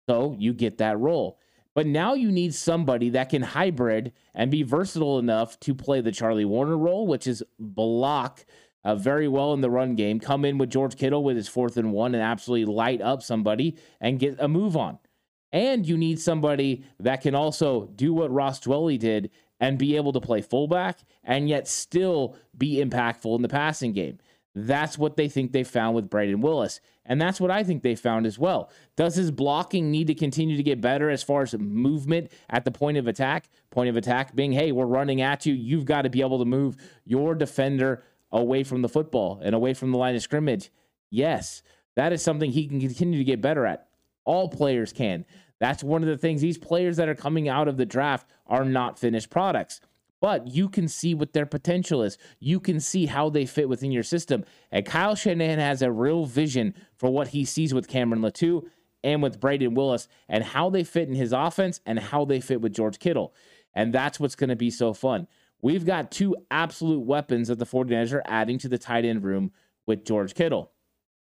So 0.08 0.34
you 0.38 0.52
get 0.54 0.78
that 0.78 0.98
role. 0.98 1.38
But 1.74 1.86
now 1.86 2.14
you 2.14 2.30
need 2.30 2.54
somebody 2.54 3.10
that 3.10 3.30
can 3.30 3.42
hybrid 3.42 4.12
and 4.32 4.50
be 4.50 4.62
versatile 4.62 5.18
enough 5.18 5.58
to 5.60 5.74
play 5.74 6.00
the 6.00 6.12
Charlie 6.12 6.44
Woerner 6.44 6.78
role, 6.78 7.06
which 7.06 7.26
is 7.26 7.42
block 7.58 8.46
uh, 8.84 8.94
very 8.94 9.26
well 9.26 9.52
in 9.54 9.60
the 9.60 9.70
run 9.70 9.96
game. 9.96 10.20
Come 10.20 10.44
in 10.44 10.58
with 10.58 10.70
George 10.70 10.96
Kittle 10.96 11.24
with 11.24 11.36
his 11.36 11.48
fourth 11.48 11.76
and 11.76 11.92
one 11.92 12.14
and 12.14 12.22
absolutely 12.22 12.72
light 12.72 13.00
up 13.00 13.22
somebody 13.22 13.76
and 14.00 14.20
get 14.20 14.36
a 14.38 14.46
move 14.46 14.76
on. 14.76 14.98
And 15.52 15.86
you 15.86 15.96
need 15.96 16.20
somebody 16.20 16.84
that 17.00 17.22
can 17.22 17.34
also 17.34 17.86
do 17.94 18.12
what 18.12 18.32
Ross 18.32 18.60
Dwelley 18.60 18.98
did 18.98 19.30
and 19.60 19.78
be 19.78 19.96
able 19.96 20.12
to 20.12 20.20
play 20.20 20.42
fullback 20.42 20.98
and 21.22 21.48
yet 21.48 21.68
still 21.68 22.36
be 22.56 22.84
impactful 22.84 23.34
in 23.36 23.42
the 23.42 23.48
passing 23.48 23.92
game. 23.92 24.18
That's 24.54 24.96
what 24.96 25.16
they 25.16 25.28
think 25.28 25.52
they 25.52 25.64
found 25.64 25.96
with 25.96 26.08
Brayden 26.08 26.40
Willis. 26.40 26.80
And 27.04 27.20
that's 27.20 27.40
what 27.40 27.50
I 27.50 27.64
think 27.64 27.82
they 27.82 27.96
found 27.96 28.24
as 28.24 28.38
well. 28.38 28.70
Does 28.96 29.16
his 29.16 29.30
blocking 29.30 29.90
need 29.90 30.06
to 30.06 30.14
continue 30.14 30.56
to 30.56 30.62
get 30.62 30.80
better 30.80 31.10
as 31.10 31.22
far 31.22 31.42
as 31.42 31.54
movement 31.58 32.30
at 32.48 32.64
the 32.64 32.70
point 32.70 32.96
of 32.96 33.08
attack? 33.08 33.48
Point 33.70 33.90
of 33.90 33.96
attack 33.96 34.34
being, 34.34 34.52
hey, 34.52 34.72
we're 34.72 34.86
running 34.86 35.20
at 35.20 35.44
you. 35.44 35.54
You've 35.54 35.84
got 35.84 36.02
to 36.02 36.10
be 36.10 36.20
able 36.20 36.38
to 36.38 36.44
move 36.44 36.76
your 37.04 37.34
defender 37.34 38.04
away 38.30 38.62
from 38.62 38.82
the 38.82 38.88
football 38.88 39.40
and 39.42 39.54
away 39.54 39.74
from 39.74 39.90
the 39.90 39.98
line 39.98 40.14
of 40.14 40.22
scrimmage. 40.22 40.70
Yes, 41.10 41.62
that 41.96 42.12
is 42.12 42.22
something 42.22 42.50
he 42.50 42.66
can 42.66 42.80
continue 42.80 43.18
to 43.18 43.24
get 43.24 43.40
better 43.40 43.66
at. 43.66 43.88
All 44.24 44.48
players 44.48 44.92
can. 44.92 45.26
That's 45.60 45.84
one 45.84 46.02
of 46.02 46.08
the 46.08 46.16
things. 46.16 46.40
These 46.40 46.58
players 46.58 46.96
that 46.96 47.08
are 47.08 47.14
coming 47.14 47.48
out 47.48 47.68
of 47.68 47.76
the 47.76 47.86
draft 47.86 48.28
are 48.46 48.64
not 48.64 48.98
finished 48.98 49.30
products 49.30 49.80
but 50.24 50.46
you 50.46 50.70
can 50.70 50.88
see 50.88 51.12
what 51.12 51.34
their 51.34 51.44
potential 51.44 52.02
is. 52.02 52.16
You 52.40 52.58
can 52.58 52.80
see 52.80 53.04
how 53.04 53.28
they 53.28 53.44
fit 53.44 53.68
within 53.68 53.92
your 53.92 54.02
system. 54.02 54.42
And 54.72 54.86
Kyle 54.86 55.14
Shanahan 55.14 55.58
has 55.58 55.82
a 55.82 55.92
real 55.92 56.24
vision 56.24 56.72
for 56.96 57.10
what 57.10 57.28
he 57.28 57.44
sees 57.44 57.74
with 57.74 57.88
Cameron 57.88 58.22
Latu 58.22 58.62
and 59.02 59.22
with 59.22 59.38
Brayden 59.38 59.74
Willis 59.74 60.08
and 60.26 60.42
how 60.42 60.70
they 60.70 60.82
fit 60.82 61.10
in 61.10 61.14
his 61.14 61.34
offense 61.34 61.78
and 61.84 61.98
how 61.98 62.24
they 62.24 62.40
fit 62.40 62.62
with 62.62 62.72
George 62.72 62.98
Kittle. 62.98 63.34
And 63.74 63.92
that's 63.92 64.18
what's 64.18 64.34
going 64.34 64.48
to 64.48 64.56
be 64.56 64.70
so 64.70 64.94
fun. 64.94 65.28
We've 65.60 65.84
got 65.84 66.10
two 66.10 66.34
absolute 66.50 67.04
weapons 67.04 67.48
that 67.48 67.58
the 67.58 67.66
49ers 67.66 68.14
are 68.14 68.22
adding 68.24 68.56
to 68.60 68.68
the 68.70 68.78
tight 68.78 69.04
end 69.04 69.24
room 69.24 69.52
with 69.86 70.06
George 70.06 70.32
Kittle. 70.32 70.72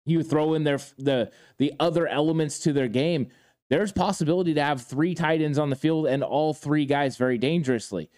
You 0.04 0.24
throw 0.24 0.54
in 0.54 0.64
their 0.64 0.80
the 0.98 1.30
the 1.58 1.74
other 1.78 2.08
elements 2.08 2.58
to 2.60 2.72
their 2.72 2.88
game, 2.88 3.28
there's 3.68 3.92
possibility 3.92 4.52
to 4.54 4.64
have 4.64 4.82
three 4.82 5.14
tight 5.14 5.40
ends 5.40 5.60
on 5.60 5.70
the 5.70 5.76
field 5.76 6.08
and 6.08 6.24
all 6.24 6.54
three 6.54 6.86
guys 6.86 7.16
very 7.16 7.38
dangerously 7.38 8.10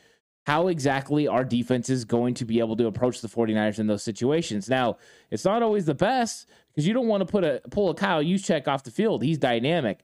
how 0.45 0.69
exactly 0.69 1.29
our 1.29 1.45
defense 1.45 1.89
is 1.89 2.05
going 2.05 2.35
to 2.35 2.45
be 2.45 2.59
able 2.59 2.77
to 2.77 2.87
approach 2.87 3.21
the 3.21 3.29
49ers 3.29 3.79
in 3.79 3.87
those 3.87 4.03
situations. 4.03 4.69
Now, 4.69 4.97
it's 5.31 5.45
not 5.45 5.63
always 5.63 5.85
the 5.85 5.95
best 5.95 6.49
because 6.69 6.87
you 6.87 6.95
don't 6.95 7.07
want 7.07 7.21
to 7.21 7.31
put 7.31 7.45
a 7.45 7.61
pull 7.71 7.91
a 7.91 7.95
Kyle 7.95 8.23
Juszczyk 8.23 8.67
off 8.67 8.83
the 8.83 8.91
field. 8.91 9.23
He's 9.23 9.39
dynamic. 9.39 10.01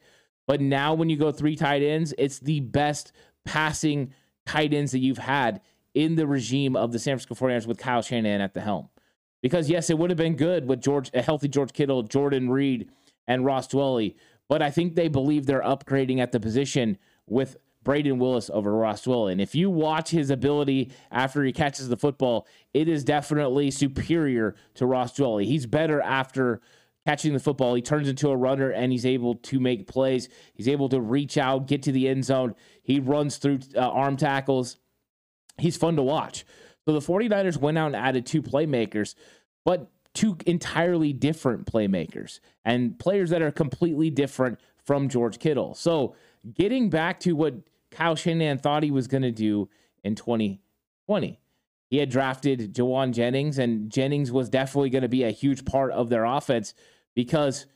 But 0.46 0.60
now 0.60 0.94
when 0.94 1.10
you 1.10 1.16
go 1.16 1.32
three 1.32 1.56
tight 1.56 1.82
ends, 1.82 2.14
it's 2.16 2.38
the 2.38 2.60
best 2.60 3.12
passing 3.44 4.14
tight 4.46 4.72
ends 4.72 4.92
that 4.92 5.00
you've 5.00 5.18
had 5.18 5.60
in 5.94 6.14
the 6.14 6.26
regime 6.26 6.76
of 6.76 6.92
the 6.92 6.98
San 6.98 7.18
Francisco 7.18 7.34
49ers 7.34 7.66
with 7.66 7.78
Kyle 7.78 8.02
Shanahan 8.02 8.40
at 8.40 8.54
the 8.54 8.60
helm. 8.60 8.88
Because 9.42 9.68
yes, 9.68 9.90
it 9.90 9.98
would 9.98 10.10
have 10.10 10.16
been 10.16 10.36
good 10.36 10.66
with 10.66 10.80
George 10.80 11.10
a 11.14 11.22
healthy 11.22 11.48
George 11.48 11.72
Kittle, 11.72 12.02
Jordan 12.04 12.48
Reed, 12.48 12.90
and 13.26 13.44
Ross 13.44 13.68
Dwelley. 13.68 14.14
But 14.48 14.62
I 14.62 14.70
think 14.70 14.94
they 14.94 15.08
believe 15.08 15.46
they're 15.46 15.62
upgrading 15.62 16.20
at 16.20 16.32
the 16.32 16.40
position 16.40 16.96
with 17.26 17.56
Brayden 17.84 18.18
Willis 18.18 18.50
over 18.50 18.72
Ross 18.72 19.04
Dwelley. 19.04 19.32
And 19.32 19.40
if 19.40 19.54
you 19.54 19.70
watch 19.70 20.10
his 20.10 20.30
ability 20.30 20.92
after 21.10 21.42
he 21.44 21.52
catches 21.52 21.88
the 21.88 21.96
football, 21.96 22.46
it 22.74 22.88
is 22.88 23.04
definitely 23.04 23.70
superior 23.70 24.54
to 24.74 24.86
Ross 24.86 25.16
Dwelley. 25.16 25.44
He's 25.44 25.66
better 25.66 26.00
after 26.00 26.60
catching 27.06 27.32
the 27.32 27.40
football. 27.40 27.74
He 27.74 27.82
turns 27.82 28.08
into 28.08 28.28
a 28.28 28.36
runner 28.36 28.70
and 28.70 28.92
he's 28.92 29.06
able 29.06 29.36
to 29.36 29.60
make 29.60 29.86
plays. 29.86 30.28
He's 30.52 30.68
able 30.68 30.88
to 30.90 31.00
reach 31.00 31.38
out, 31.38 31.66
get 31.66 31.82
to 31.84 31.92
the 31.92 32.08
end 32.08 32.24
zone. 32.24 32.54
He 32.82 33.00
runs 33.00 33.38
through 33.38 33.60
uh, 33.74 33.80
arm 33.80 34.16
tackles. 34.16 34.76
He's 35.56 35.76
fun 35.76 35.96
to 35.96 36.02
watch. 36.02 36.44
So 36.84 36.92
the 36.92 37.00
49ers 37.00 37.56
went 37.56 37.78
out 37.78 37.86
and 37.86 37.96
added 37.96 38.26
two 38.26 38.42
playmakers, 38.42 39.14
but 39.64 39.90
two 40.14 40.36
entirely 40.46 41.12
different 41.12 41.64
playmakers 41.64 42.40
and 42.64 42.98
players 42.98 43.30
that 43.30 43.40
are 43.42 43.52
completely 43.52 44.10
different 44.10 44.58
from 44.84 45.08
George 45.08 45.38
Kittle. 45.38 45.74
So 45.74 46.14
getting 46.54 46.90
back 46.90 47.20
to 47.20 47.32
what 47.32 47.54
Kyle 47.90 48.16
Shanahan 48.16 48.58
thought 48.58 48.82
he 48.82 48.90
was 48.90 49.08
going 49.08 49.22
to 49.22 49.32
do 49.32 49.68
in 50.04 50.14
2020. 50.14 51.40
He 51.90 51.96
had 51.96 52.10
drafted 52.10 52.74
Jauan 52.74 53.12
Jennings, 53.12 53.58
and 53.58 53.90
Jennings 53.90 54.30
was 54.30 54.50
definitely 54.50 54.90
going 54.90 55.02
to 55.02 55.08
be 55.08 55.24
a 55.24 55.30
huge 55.30 55.64
part 55.64 55.90
of 55.92 56.10
their 56.10 56.24
offense 56.24 56.74
because 57.14 57.66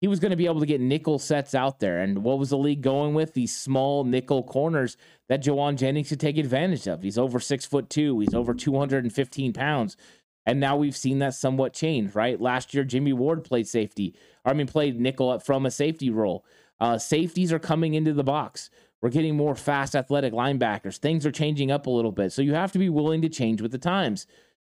he 0.00 0.08
was 0.08 0.20
going 0.20 0.30
to 0.30 0.36
be 0.36 0.46
able 0.46 0.60
to 0.60 0.66
get 0.66 0.80
nickel 0.80 1.18
sets 1.18 1.54
out 1.54 1.78
there. 1.78 2.00
And 2.00 2.22
what 2.22 2.38
was 2.38 2.50
the 2.50 2.58
league 2.58 2.82
going 2.82 3.14
with? 3.14 3.34
These 3.34 3.56
small 3.56 4.04
nickel 4.04 4.42
corners 4.42 4.96
that 5.28 5.42
Jauan 5.42 5.76
Jennings 5.76 6.08
could 6.08 6.20
take 6.20 6.38
advantage 6.38 6.86
of. 6.86 7.02
He's 7.02 7.18
over 7.18 7.40
six 7.40 7.64
foot 7.64 7.88
two, 7.88 8.18
he's 8.20 8.34
over 8.34 8.52
215 8.52 9.52
pounds. 9.52 9.96
And 10.44 10.60
now 10.60 10.76
we've 10.76 10.96
seen 10.96 11.18
that 11.20 11.34
somewhat 11.34 11.72
change, 11.72 12.14
right? 12.14 12.40
Last 12.40 12.72
year, 12.72 12.84
Jimmy 12.84 13.12
Ward 13.12 13.42
played 13.42 13.66
safety. 13.66 14.14
I 14.44 14.52
mean, 14.52 14.68
played 14.68 15.00
nickel 15.00 15.36
from 15.40 15.66
a 15.66 15.72
safety 15.72 16.08
role. 16.08 16.44
Uh, 16.80 16.98
safeties 16.98 17.52
are 17.52 17.58
coming 17.58 17.94
into 17.94 18.12
the 18.12 18.24
box. 18.24 18.70
We're 19.00 19.10
getting 19.10 19.36
more 19.36 19.54
fast, 19.54 19.94
athletic 19.94 20.32
linebackers. 20.32 20.98
Things 20.98 21.26
are 21.26 21.32
changing 21.32 21.70
up 21.70 21.86
a 21.86 21.90
little 21.90 22.12
bit. 22.12 22.32
So 22.32 22.42
you 22.42 22.54
have 22.54 22.72
to 22.72 22.78
be 22.78 22.88
willing 22.88 23.22
to 23.22 23.28
change 23.28 23.60
with 23.60 23.72
the 23.72 23.78
times. 23.78 24.26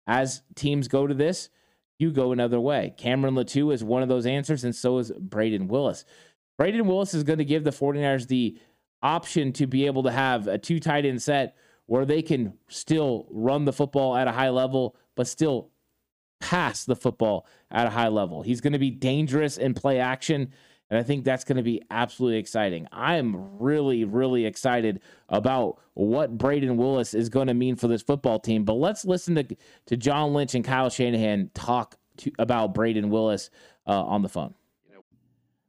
As 0.08 0.42
teams 0.56 0.88
go 0.88 1.08
to 1.08 1.14
this, 1.14 1.50
you 2.00 2.12
go 2.12 2.32
another 2.32 2.60
way. 2.60 2.94
Cameron 2.98 3.36
Latu 3.36 3.74
is 3.74 3.84
one 3.84 4.04
of 4.04 4.10
those 4.10 4.26
answers, 4.26 4.64
and 4.64 4.76
so 4.76 4.98
is 4.98 5.12
Brayden 5.12 5.68
Willis. 5.68 6.06
Brayden 6.60 6.86
Willis 6.86 7.14
is 7.14 7.24
going 7.24 7.40
to 7.40 7.46
give 7.46 7.64
the 7.64 7.72
49ers 7.72 8.28
the 8.28 8.58
option 9.02 9.52
to 9.54 9.68
be 9.68 9.86
able 9.86 10.04
to 10.04 10.12
have 10.12 10.48
a 10.48 10.58
two 10.58 10.80
tight 10.80 11.06
end 11.06 11.22
set 11.22 11.56
where 11.86 12.06
they 12.06 12.22
can 12.22 12.54
still 12.70 13.28
run 13.30 13.66
the 13.66 13.74
football 13.74 14.16
at 14.16 14.28
a 14.28 14.32
high 14.32 14.50
level, 14.50 14.96
but 15.16 15.28
still 15.28 15.70
pass 16.40 16.86
the 16.86 16.96
football 16.96 17.46
at 17.72 17.88
a 17.88 17.90
high 17.90 18.08
level. 18.08 18.42
He's 18.42 18.62
going 18.62 18.74
to 18.74 18.80
be 18.80 18.92
dangerous 18.92 19.58
in 19.58 19.74
play 19.74 20.00
action. 20.00 20.54
And 20.94 21.00
I 21.00 21.04
think 21.04 21.24
that's 21.24 21.44
going 21.44 21.58
to 21.58 21.64
be 21.64 21.82
absolutely 21.90 22.38
exciting. 22.38 22.88
I 22.92 23.16
am 23.16 23.58
really, 23.58 24.04
really 24.04 24.46
excited 24.46 25.02
about 25.28 25.80
what 25.96 26.38
Brayden 26.38 26.76
Willis 26.76 27.16
is 27.16 27.30
going 27.30 27.48
to 27.48 27.56
mean 27.56 27.76
for 27.76 27.88
this 27.88 28.04
football 28.04 28.38
team. 28.38 28.64
But 28.64 28.76
let's 28.76 29.04
listen 29.04 29.34
to, 29.34 29.44
to 29.88 29.98
John 29.98 30.36
Lynch 30.36 30.54
and 30.54 30.64
Kyle 30.64 30.92
Shanahan 30.92 31.50
talk 31.56 31.96
to, 32.18 32.32
about 32.38 32.76
Brayden 32.76 33.10
Willis 33.10 33.50
uh, 33.88 34.04
on 34.04 34.22
the 34.22 34.30
phone. 34.30 34.54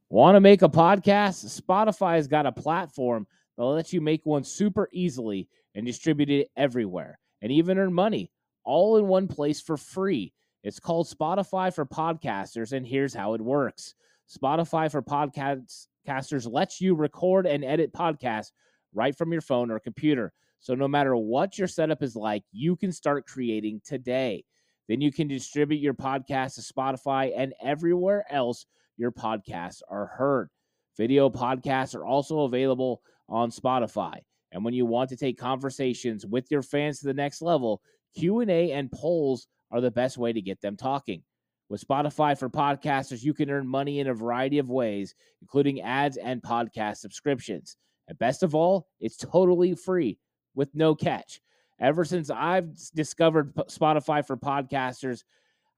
Want 0.09 0.35
to 0.35 0.41
make 0.41 0.61
a 0.61 0.69
podcast? 0.69 1.59
Spotify 1.59 2.17
has 2.17 2.27
got 2.27 2.45
a 2.45 2.51
platform 2.51 3.25
that 3.57 3.63
lets 3.63 3.91
you 3.91 4.01
make 4.01 4.27
one 4.27 4.43
super 4.43 4.89
easily 4.91 5.49
and 5.73 5.87
distribute 5.87 6.29
it 6.29 6.51
everywhere 6.55 7.17
and 7.41 7.51
even 7.51 7.79
earn 7.79 7.91
money 7.91 8.29
all 8.63 8.97
in 8.97 9.07
one 9.07 9.27
place 9.27 9.59
for 9.59 9.75
free. 9.75 10.33
It's 10.61 10.79
called 10.79 11.07
Spotify 11.07 11.73
for 11.73 11.83
Podcasters, 11.83 12.73
and 12.73 12.85
here's 12.85 13.15
how 13.15 13.33
it 13.33 13.41
works 13.41 13.95
Spotify 14.29 14.91
for 14.91 15.01
Podcasters 15.01 16.51
lets 16.51 16.81
you 16.81 16.95
record 16.95 17.45
and 17.45 17.63
edit 17.63 17.93
podcasts 17.93 18.51
right 18.93 19.15
from 19.15 19.31
your 19.31 19.41
phone 19.41 19.71
or 19.71 19.79
computer. 19.79 20.33
So 20.59 20.73
no 20.73 20.87
matter 20.87 21.15
what 21.15 21.57
your 21.57 21.67
setup 21.67 22.01
is 22.01 22.15
like, 22.15 22.43
you 22.51 22.75
can 22.75 22.91
start 22.91 23.27
creating 23.27 23.81
today. 23.85 24.43
Then 24.87 25.01
you 25.01 25.11
can 25.11 25.27
distribute 25.27 25.81
your 25.81 25.93
podcast 25.93 26.55
to 26.55 26.61
Spotify 26.61 27.31
and 27.35 27.53
everywhere 27.63 28.25
else 28.29 28.65
your 28.97 29.11
podcasts 29.11 29.81
are 29.89 30.07
heard. 30.07 30.49
Video 30.97 31.29
podcasts 31.29 31.95
are 31.95 32.05
also 32.05 32.41
available 32.41 33.01
on 33.27 33.51
Spotify. 33.51 34.19
And 34.51 34.63
when 34.63 34.73
you 34.73 34.85
want 34.85 35.09
to 35.09 35.17
take 35.17 35.37
conversations 35.37 36.25
with 36.25 36.49
your 36.49 36.61
fans 36.61 36.99
to 36.99 37.07
the 37.07 37.13
next 37.13 37.41
level, 37.41 37.81
Q&A 38.17 38.71
and 38.71 38.91
polls 38.91 39.47
are 39.71 39.81
the 39.81 39.91
best 39.91 40.17
way 40.17 40.31
to 40.31 40.41
get 40.41 40.61
them 40.61 40.77
talking. 40.77 41.23
With 41.67 41.85
Spotify 41.85 42.37
for 42.37 42.49
podcasters, 42.49 43.23
you 43.23 43.33
can 43.33 43.49
earn 43.49 43.67
money 43.67 43.99
in 43.99 44.07
a 44.07 44.13
variety 44.13 44.59
of 44.59 44.69
ways, 44.69 45.15
including 45.41 45.81
ads 45.81 46.17
and 46.17 46.41
podcast 46.41 46.97
subscriptions. 46.97 47.77
And 48.07 48.17
best 48.19 48.43
of 48.43 48.53
all, 48.53 48.87
it's 48.99 49.17
totally 49.17 49.73
free 49.73 50.19
with 50.53 50.75
no 50.75 50.93
catch. 50.93 51.41
Ever 51.79 52.05
since 52.05 52.29
I've 52.29 52.69
discovered 52.93 53.55
Spotify 53.55 54.25
for 54.25 54.37
podcasters, 54.37 55.23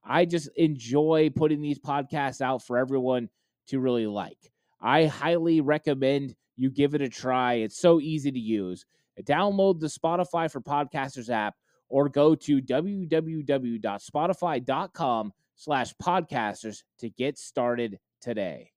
I 0.04 0.26
just 0.26 0.48
enjoy 0.56 1.30
putting 1.34 1.62
these 1.62 1.78
podcasts 1.78 2.40
out 2.40 2.62
for 2.62 2.76
everyone 2.76 3.28
to 3.68 3.80
really 3.80 4.06
like. 4.06 4.52
I 4.80 5.06
highly 5.06 5.60
recommend 5.60 6.36
you 6.56 6.70
give 6.70 6.94
it 6.94 7.02
a 7.02 7.08
try. 7.08 7.54
It's 7.54 7.80
so 7.80 8.00
easy 8.00 8.30
to 8.30 8.38
use. 8.38 8.86
Download 9.22 9.80
the 9.80 9.88
Spotify 9.88 10.50
for 10.50 10.60
Podcasters 10.60 11.30
app 11.30 11.54
or 11.88 12.08
go 12.08 12.34
to 12.34 12.62
www.spotify.com 12.62 15.32
slash 15.58 15.92
podcasters 16.02 16.82
to 17.00 17.10
get 17.10 17.36
started 17.36 17.98
today. 18.22 18.70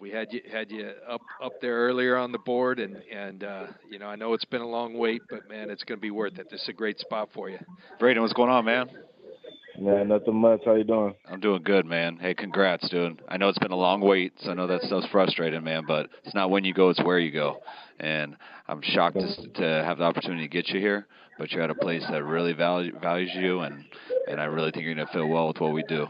We 0.00 0.10
had 0.10 0.32
you 0.32 0.42
had 0.52 0.70
you 0.70 0.92
up 1.08 1.22
up 1.42 1.60
there 1.60 1.74
earlier 1.74 2.16
on 2.16 2.30
the 2.30 2.38
board, 2.38 2.78
and 2.78 3.02
and 3.12 3.42
uh, 3.42 3.66
you 3.90 3.98
know 3.98 4.06
I 4.06 4.14
know 4.14 4.32
it's 4.32 4.44
been 4.44 4.60
a 4.60 4.68
long 4.68 4.96
wait, 4.96 5.22
but 5.28 5.48
man, 5.48 5.70
it's 5.70 5.82
going 5.82 5.98
to 5.98 6.02
be 6.02 6.12
worth 6.12 6.38
it. 6.38 6.48
This 6.50 6.62
is 6.62 6.68
a 6.68 6.72
great 6.72 7.00
spot 7.00 7.30
for 7.34 7.50
you. 7.50 7.58
Brayden, 8.00 8.20
what's 8.20 8.32
going 8.32 8.50
on, 8.50 8.64
man? 8.64 8.88
Man, 9.80 10.08
nothing 10.08 10.34
much. 10.34 10.60
How 10.64 10.74
you 10.74 10.84
doing? 10.84 11.14
I'm 11.30 11.38
doing 11.38 11.62
good, 11.62 11.86
man. 11.86 12.16
Hey, 12.20 12.34
congrats, 12.34 12.88
dude. 12.88 13.22
I 13.28 13.36
know 13.36 13.48
it's 13.48 13.58
been 13.58 13.70
a 13.70 13.76
long 13.76 14.00
wait, 14.00 14.32
so 14.40 14.50
I 14.50 14.54
know 14.54 14.66
that 14.66 14.82
stuff's 14.82 15.06
frustrating, 15.06 15.62
man. 15.64 15.84
But 15.86 16.10
it's 16.24 16.34
not 16.34 16.50
when 16.50 16.64
you 16.64 16.74
go; 16.74 16.90
it's 16.90 17.02
where 17.02 17.18
you 17.18 17.32
go. 17.32 17.60
And 17.98 18.36
I'm 18.68 18.82
shocked 18.82 19.18
to, 19.18 19.48
to 19.48 19.84
have 19.84 19.98
the 19.98 20.04
opportunity 20.04 20.42
to 20.42 20.48
get 20.48 20.68
you 20.68 20.80
here. 20.80 21.06
But 21.38 21.52
you're 21.52 21.62
at 21.62 21.70
a 21.70 21.74
place 21.76 22.04
that 22.10 22.24
really 22.24 22.52
value, 22.52 22.92
values 23.00 23.30
you, 23.34 23.60
and 23.60 23.84
and 24.28 24.40
I 24.40 24.44
really 24.44 24.72
think 24.72 24.84
you're 24.84 24.94
gonna 24.94 25.08
fit 25.12 25.26
well 25.26 25.48
with 25.48 25.60
what 25.60 25.72
we 25.72 25.84
do. 25.84 26.08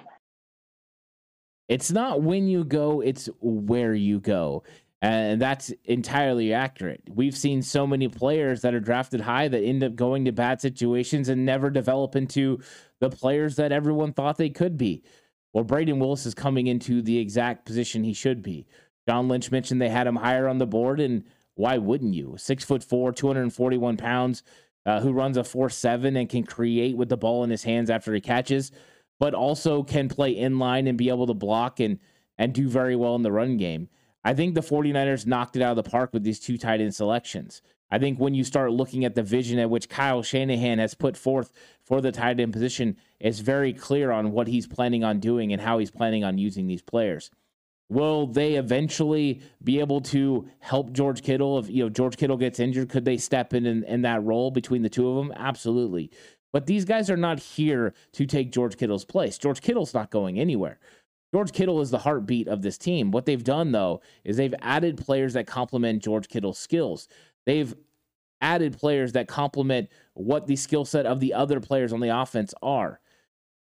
It's 1.68 1.92
not 1.92 2.22
when 2.22 2.48
you 2.48 2.64
go; 2.64 3.00
it's 3.00 3.28
where 3.40 3.94
you 3.94 4.20
go. 4.20 4.64
And 5.00 5.40
that's 5.40 5.72
entirely 5.84 6.52
accurate. 6.52 7.02
We've 7.08 7.36
seen 7.36 7.62
so 7.62 7.86
many 7.86 8.08
players 8.08 8.62
that 8.62 8.74
are 8.74 8.80
drafted 8.80 9.20
high 9.20 9.46
that 9.46 9.62
end 9.62 9.84
up 9.84 9.94
going 9.94 10.24
to 10.24 10.32
bad 10.32 10.60
situations 10.60 11.28
and 11.28 11.46
never 11.46 11.70
develop 11.70 12.16
into 12.16 12.60
the 12.98 13.08
players 13.08 13.54
that 13.56 13.70
everyone 13.70 14.12
thought 14.12 14.38
they 14.38 14.50
could 14.50 14.76
be. 14.76 15.04
Well, 15.52 15.64
Brayden 15.64 16.00
Willis 16.00 16.26
is 16.26 16.34
coming 16.34 16.66
into 16.66 17.00
the 17.00 17.18
exact 17.18 17.64
position 17.64 18.02
he 18.02 18.12
should 18.12 18.42
be. 18.42 18.66
John 19.08 19.28
Lynch 19.28 19.52
mentioned 19.52 19.80
they 19.80 19.88
had 19.88 20.06
him 20.06 20.16
higher 20.16 20.48
on 20.48 20.58
the 20.58 20.66
board, 20.66 20.98
and 20.98 21.24
why 21.54 21.78
wouldn't 21.78 22.14
you? 22.14 22.34
Six 22.36 22.64
foot 22.64 22.82
four, 22.82 23.12
241 23.12 23.96
pounds, 23.96 24.42
uh, 24.84 25.00
who 25.00 25.12
runs 25.12 25.36
a 25.36 25.44
four 25.44 25.70
seven 25.70 26.16
and 26.16 26.28
can 26.28 26.44
create 26.44 26.96
with 26.96 27.08
the 27.08 27.16
ball 27.16 27.44
in 27.44 27.50
his 27.50 27.62
hands 27.62 27.88
after 27.88 28.12
he 28.12 28.20
catches, 28.20 28.72
but 29.18 29.34
also 29.34 29.82
can 29.82 30.08
play 30.08 30.30
in 30.30 30.58
line 30.58 30.86
and 30.86 30.98
be 30.98 31.08
able 31.08 31.26
to 31.26 31.34
block 31.34 31.80
and 31.80 31.98
and 32.36 32.54
do 32.54 32.68
very 32.68 32.94
well 32.94 33.16
in 33.16 33.22
the 33.22 33.32
run 33.32 33.56
game. 33.56 33.88
I 34.24 34.34
think 34.34 34.54
the 34.54 34.60
49ers 34.60 35.26
knocked 35.26 35.56
it 35.56 35.62
out 35.62 35.76
of 35.76 35.82
the 35.84 35.90
park 35.90 36.12
with 36.12 36.22
these 36.22 36.38
two 36.38 36.56
tight 36.56 36.80
end 36.80 36.94
selections. 36.94 37.62
I 37.90 37.98
think 37.98 38.18
when 38.18 38.34
you 38.34 38.44
start 38.44 38.72
looking 38.72 39.04
at 39.04 39.14
the 39.14 39.22
vision 39.22 39.58
at 39.58 39.70
which 39.70 39.88
Kyle 39.88 40.22
Shanahan 40.22 40.78
has 40.78 40.94
put 40.94 41.16
forth 41.16 41.52
for 41.82 42.00
the 42.00 42.12
tight 42.12 42.38
end 42.38 42.52
position, 42.52 42.96
it's 43.18 43.38
very 43.40 43.72
clear 43.72 44.10
on 44.10 44.32
what 44.32 44.46
he's 44.46 44.66
planning 44.66 45.04
on 45.04 45.20
doing 45.20 45.52
and 45.52 45.62
how 45.62 45.78
he's 45.78 45.90
planning 45.90 46.24
on 46.24 46.38
using 46.38 46.66
these 46.66 46.82
players. 46.82 47.30
Will 47.90 48.26
they 48.26 48.56
eventually 48.56 49.40
be 49.64 49.80
able 49.80 50.02
to 50.02 50.46
help 50.58 50.92
George 50.92 51.22
Kittle 51.22 51.58
if 51.58 51.70
you 51.70 51.82
know 51.82 51.88
George 51.88 52.18
Kittle 52.18 52.36
gets 52.36 52.60
injured? 52.60 52.90
Could 52.90 53.06
they 53.06 53.16
step 53.16 53.54
in, 53.54 53.64
in 53.64 53.82
in 53.84 54.02
that 54.02 54.22
role 54.22 54.50
between 54.50 54.82
the 54.82 54.90
two 54.90 55.08
of 55.08 55.16
them? 55.16 55.32
Absolutely. 55.34 56.10
But 56.52 56.66
these 56.66 56.84
guys 56.84 57.10
are 57.10 57.16
not 57.16 57.40
here 57.40 57.94
to 58.12 58.26
take 58.26 58.52
George 58.52 58.76
Kittle's 58.76 59.04
place. 59.04 59.38
George 59.38 59.60
Kittle's 59.60 59.94
not 59.94 60.10
going 60.10 60.38
anywhere. 60.38 60.78
George 61.32 61.52
Kittle 61.52 61.80
is 61.80 61.90
the 61.90 61.98
heartbeat 61.98 62.48
of 62.48 62.62
this 62.62 62.78
team. 62.78 63.10
What 63.10 63.26
they've 63.26 63.44
done 63.44 63.72
though 63.72 64.00
is 64.24 64.36
they've 64.36 64.54
added 64.60 64.96
players 64.96 65.34
that 65.34 65.46
complement 65.46 66.02
George 66.02 66.28
Kittle's 66.28 66.58
skills. 66.58 67.08
They've 67.44 67.74
added 68.40 68.78
players 68.78 69.12
that 69.12 69.28
complement 69.28 69.90
what 70.14 70.46
the 70.46 70.56
skill 70.56 70.84
set 70.84 71.06
of 71.06 71.20
the 71.20 71.34
other 71.34 71.60
players 71.60 71.92
on 71.92 72.00
the 72.00 72.16
offense 72.16 72.54
are. 72.62 73.00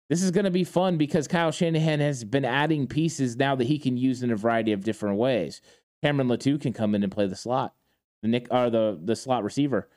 This 0.08 0.22
is 0.22 0.30
going 0.30 0.44
to 0.44 0.50
be 0.50 0.64
fun 0.64 0.98
because 0.98 1.26
Kyle 1.26 1.50
Shanahan 1.50 2.00
has 2.00 2.24
been 2.24 2.44
adding 2.44 2.86
pieces 2.86 3.36
now 3.36 3.56
that 3.56 3.66
he 3.66 3.78
can 3.78 3.96
use 3.96 4.22
in 4.22 4.30
a 4.30 4.36
variety 4.36 4.72
of 4.72 4.84
different 4.84 5.16
ways. 5.16 5.60
Cameron 6.02 6.28
Latu 6.28 6.60
can 6.60 6.72
come 6.72 6.94
in 6.94 7.02
and 7.02 7.10
play 7.10 7.26
the 7.26 7.34
slot, 7.34 7.74
the 8.22 8.28
Nick 8.28 8.46
or 8.50 8.70
the 8.70 8.98
the 9.02 9.16
slot 9.16 9.42
receiver. 9.42 9.88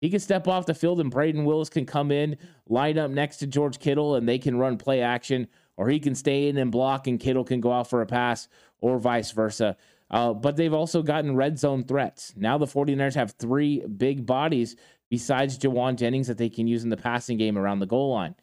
He 0.00 0.10
can 0.10 0.20
step 0.20 0.46
off 0.48 0.66
the 0.66 0.74
field 0.74 1.00
and 1.00 1.12
Brayden 1.12 1.44
Willis 1.44 1.68
can 1.70 1.86
come 1.86 2.10
in, 2.10 2.36
line 2.68 2.98
up 2.98 3.10
next 3.10 3.38
to 3.38 3.46
George 3.46 3.78
Kittle, 3.78 4.16
and 4.16 4.28
they 4.28 4.38
can 4.38 4.58
run 4.58 4.76
play 4.76 5.00
action, 5.00 5.48
or 5.76 5.88
he 5.88 5.98
can 5.98 6.14
stay 6.14 6.48
in 6.48 6.58
and 6.58 6.70
block 6.70 7.06
and 7.06 7.18
Kittle 7.18 7.44
can 7.44 7.60
go 7.60 7.72
out 7.72 7.88
for 7.88 8.02
a 8.02 8.06
pass, 8.06 8.48
or 8.80 8.98
vice 8.98 9.30
versa. 9.30 9.76
Uh, 10.10 10.34
but 10.34 10.56
they've 10.56 10.74
also 10.74 11.02
gotten 11.02 11.36
red 11.36 11.58
zone 11.58 11.84
threats. 11.84 12.34
Now 12.36 12.58
the 12.58 12.66
49ers 12.66 13.14
have 13.14 13.32
three 13.32 13.80
big 13.86 14.26
bodies 14.26 14.76
besides 15.10 15.58
Jauan 15.58 15.96
Jennings 15.96 16.26
that 16.28 16.38
they 16.38 16.50
can 16.50 16.66
use 16.66 16.84
in 16.84 16.90
the 16.90 16.96
passing 16.96 17.38
game 17.38 17.56
around 17.56 17.78
the 17.78 17.86
goal 17.86 18.12
line. 18.12 18.34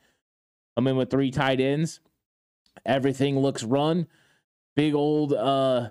I'm 0.75 0.87
in 0.87 0.95
with 0.95 1.09
three 1.09 1.31
tight 1.31 1.59
ends. 1.59 1.99
Everything 2.85 3.37
looks 3.37 3.63
run. 3.63 4.07
Big 4.75 4.95
old 4.95 5.33
uh, 5.33 5.89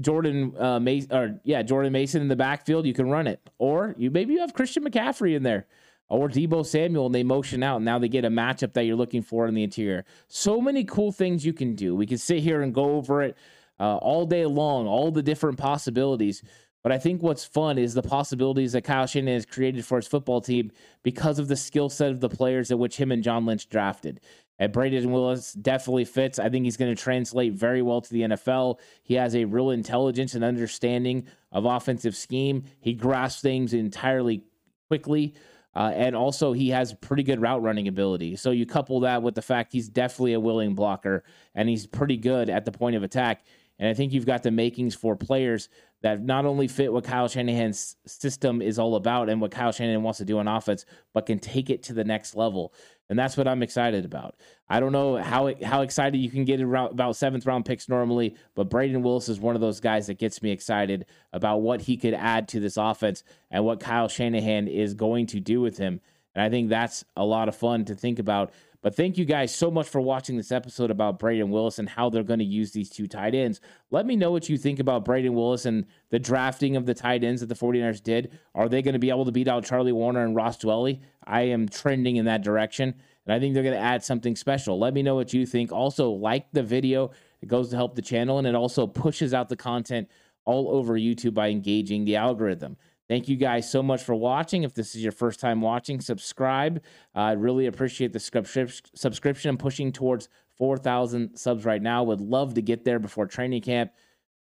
Jordan 0.00 0.54
uh, 0.58 0.80
Mason, 0.80 1.12
or 1.12 1.40
yeah, 1.44 1.62
Jordan 1.62 1.92
Mason 1.92 2.22
in 2.22 2.28
the 2.28 2.36
backfield. 2.36 2.86
You 2.86 2.94
can 2.94 3.08
run 3.08 3.26
it, 3.26 3.40
or 3.58 3.94
you 3.98 4.10
maybe 4.10 4.34
you 4.34 4.40
have 4.40 4.54
Christian 4.54 4.84
McCaffrey 4.84 5.36
in 5.36 5.42
there, 5.42 5.66
or 6.08 6.28
Deebo 6.28 6.64
Samuel, 6.64 7.06
and 7.06 7.14
they 7.14 7.22
motion 7.22 7.62
out. 7.62 7.76
And 7.76 7.84
now 7.84 7.98
they 7.98 8.08
get 8.08 8.24
a 8.24 8.30
matchup 8.30 8.72
that 8.74 8.84
you're 8.84 8.96
looking 8.96 9.22
for 9.22 9.46
in 9.46 9.54
the 9.54 9.62
interior. 9.62 10.04
So 10.28 10.60
many 10.60 10.84
cool 10.84 11.12
things 11.12 11.44
you 11.44 11.52
can 11.52 11.74
do. 11.74 11.94
We 11.94 12.06
can 12.06 12.18
sit 12.18 12.40
here 12.40 12.62
and 12.62 12.74
go 12.74 12.96
over 12.96 13.22
it 13.22 13.36
uh, 13.78 13.96
all 13.96 14.26
day 14.26 14.46
long, 14.46 14.86
all 14.86 15.10
the 15.10 15.22
different 15.22 15.58
possibilities. 15.58 16.42
But 16.82 16.92
I 16.92 16.98
think 16.98 17.22
what's 17.22 17.44
fun 17.44 17.76
is 17.76 17.92
the 17.92 18.02
possibilities 18.02 18.72
that 18.72 18.84
Kyle 18.84 19.06
Shanahan 19.06 19.36
has 19.36 19.44
created 19.46 19.84
for 19.84 19.96
his 19.96 20.06
football 20.06 20.40
team 20.40 20.72
because 21.02 21.38
of 21.38 21.48
the 21.48 21.56
skill 21.56 21.90
set 21.90 22.10
of 22.10 22.20
the 22.20 22.28
players 22.28 22.70
at 22.70 22.78
which 22.78 22.96
him 22.96 23.12
and 23.12 23.22
John 23.22 23.44
Lynch 23.44 23.68
drafted. 23.68 24.20
And 24.60 24.72
Brayden 24.74 25.06
Willis 25.06 25.54
definitely 25.54 26.04
fits. 26.04 26.38
I 26.38 26.50
think 26.50 26.66
he's 26.66 26.76
going 26.76 26.94
to 26.94 27.02
translate 27.02 27.54
very 27.54 27.80
well 27.80 28.02
to 28.02 28.12
the 28.12 28.20
NFL. 28.20 28.78
He 29.02 29.14
has 29.14 29.34
a 29.34 29.46
real 29.46 29.70
intelligence 29.70 30.34
and 30.34 30.44
understanding 30.44 31.26
of 31.50 31.64
offensive 31.64 32.14
scheme. 32.14 32.64
He 32.78 32.92
grasps 32.92 33.40
things 33.40 33.72
entirely 33.72 34.44
quickly. 34.88 35.34
Uh, 35.74 35.92
and 35.94 36.14
also, 36.14 36.52
he 36.52 36.68
has 36.68 36.92
pretty 36.92 37.22
good 37.22 37.40
route 37.40 37.62
running 37.62 37.88
ability. 37.88 38.36
So 38.36 38.50
you 38.50 38.66
couple 38.66 39.00
that 39.00 39.22
with 39.22 39.34
the 39.34 39.42
fact 39.42 39.72
he's 39.72 39.88
definitely 39.88 40.34
a 40.34 40.40
willing 40.40 40.74
blocker 40.74 41.24
and 41.54 41.68
he's 41.68 41.86
pretty 41.86 42.18
good 42.18 42.50
at 42.50 42.66
the 42.66 42.72
point 42.72 42.96
of 42.96 43.02
attack. 43.02 43.44
And 43.78 43.88
I 43.88 43.94
think 43.94 44.12
you've 44.12 44.26
got 44.26 44.42
the 44.42 44.50
makings 44.50 44.94
for 44.94 45.16
players 45.16 45.70
that 46.02 46.22
not 46.22 46.46
only 46.46 46.66
fit 46.66 46.92
what 46.92 47.04
Kyle 47.04 47.28
Shanahan's 47.28 47.96
system 48.06 48.62
is 48.62 48.78
all 48.78 48.94
about 48.94 49.28
and 49.28 49.40
what 49.40 49.50
Kyle 49.50 49.72
Shanahan 49.72 50.02
wants 50.02 50.18
to 50.18 50.24
do 50.24 50.38
on 50.38 50.48
offense, 50.48 50.86
but 51.12 51.26
can 51.26 51.38
take 51.38 51.68
it 51.68 51.82
to 51.84 51.92
the 51.92 52.04
next 52.04 52.34
level. 52.34 52.72
And 53.10 53.18
that's 53.18 53.36
what 53.36 53.48
I'm 53.48 53.62
excited 53.62 54.04
about. 54.04 54.36
I 54.68 54.78
don't 54.80 54.92
know 54.92 55.16
how 55.16 55.52
how 55.62 55.82
excited 55.82 56.18
you 56.18 56.30
can 56.30 56.44
get 56.44 56.60
about 56.60 57.16
seventh 57.16 57.44
round 57.44 57.64
picks 57.64 57.88
normally, 57.88 58.36
but 58.54 58.70
Brayden 58.70 59.02
Willis 59.02 59.28
is 59.28 59.40
one 59.40 59.56
of 59.56 59.60
those 59.60 59.80
guys 59.80 60.06
that 60.06 60.18
gets 60.18 60.42
me 60.42 60.52
excited 60.52 61.06
about 61.32 61.58
what 61.58 61.82
he 61.82 61.96
could 61.96 62.14
add 62.14 62.48
to 62.48 62.60
this 62.60 62.76
offense 62.76 63.24
and 63.50 63.64
what 63.64 63.80
Kyle 63.80 64.08
Shanahan 64.08 64.68
is 64.68 64.94
going 64.94 65.26
to 65.26 65.40
do 65.40 65.60
with 65.60 65.76
him. 65.76 66.00
And 66.34 66.42
I 66.42 66.48
think 66.48 66.68
that's 66.68 67.04
a 67.16 67.24
lot 67.24 67.48
of 67.48 67.56
fun 67.56 67.84
to 67.86 67.94
think 67.94 68.20
about 68.20 68.52
but 68.82 68.94
thank 68.94 69.18
you 69.18 69.24
guys 69.24 69.54
so 69.54 69.70
much 69.70 69.88
for 69.88 70.00
watching 70.00 70.36
this 70.36 70.50
episode 70.50 70.90
about 70.90 71.18
Brayden 71.18 71.50
Willis 71.50 71.78
and 71.78 71.88
how 71.88 72.08
they're 72.08 72.22
going 72.22 72.38
to 72.38 72.44
use 72.44 72.72
these 72.72 72.88
two 72.88 73.06
tight 73.06 73.34
ends. 73.34 73.60
Let 73.90 74.06
me 74.06 74.16
know 74.16 74.30
what 74.30 74.48
you 74.48 74.56
think 74.56 74.78
about 74.78 75.04
Brayden 75.04 75.34
Willis 75.34 75.66
and 75.66 75.86
the 76.08 76.18
drafting 76.18 76.76
of 76.76 76.86
the 76.86 76.94
tight 76.94 77.22
ends 77.22 77.42
that 77.42 77.48
the 77.48 77.54
49ers 77.54 78.02
did. 78.02 78.38
Are 78.54 78.68
they 78.68 78.80
going 78.80 78.94
to 78.94 78.98
be 78.98 79.10
able 79.10 79.26
to 79.26 79.32
beat 79.32 79.48
out 79.48 79.64
Charlie 79.64 79.92
Woerner 79.92 80.24
and 80.24 80.34
Ross 80.34 80.58
Dwelley? 80.58 81.00
I 81.24 81.42
am 81.42 81.68
trending 81.68 82.16
in 82.16 82.24
that 82.24 82.42
direction, 82.42 82.94
and 83.26 83.34
I 83.34 83.38
think 83.38 83.52
they're 83.52 83.62
going 83.62 83.74
to 83.74 83.80
add 83.80 84.02
something 84.02 84.34
special. 84.34 84.78
Let 84.78 84.94
me 84.94 85.02
know 85.02 85.14
what 85.14 85.34
you 85.34 85.44
think. 85.44 85.72
Also, 85.72 86.10
like 86.10 86.50
the 86.52 86.62
video, 86.62 87.10
it 87.42 87.48
goes 87.48 87.70
to 87.70 87.76
help 87.76 87.94
the 87.94 88.02
channel, 88.02 88.38
and 88.38 88.46
it 88.46 88.54
also 88.54 88.86
pushes 88.86 89.34
out 89.34 89.48
the 89.48 89.56
content 89.56 90.08
all 90.46 90.70
over 90.70 90.94
YouTube 90.94 91.34
by 91.34 91.48
engaging 91.48 92.04
the 92.04 92.16
algorithm. 92.16 92.76
Thank 93.10 93.26
you 93.28 93.34
guys 93.34 93.68
so 93.68 93.82
much 93.82 94.04
for 94.04 94.14
watching. 94.14 94.62
If 94.62 94.72
this 94.72 94.94
is 94.94 95.02
your 95.02 95.10
first 95.10 95.40
time 95.40 95.60
watching, 95.60 96.00
subscribe. 96.00 96.80
Uh, 97.12 97.18
I 97.18 97.32
really 97.32 97.66
appreciate 97.66 98.12
the 98.12 98.20
subscription. 98.20 99.50
I'm 99.50 99.58
pushing 99.58 99.90
towards 99.90 100.28
4,000 100.58 101.36
subs 101.36 101.64
right 101.64 101.82
now. 101.82 102.04
Would 102.04 102.20
love 102.20 102.54
to 102.54 102.62
get 102.62 102.84
there 102.84 103.00
before 103.00 103.26
training 103.26 103.62
camp. 103.62 103.90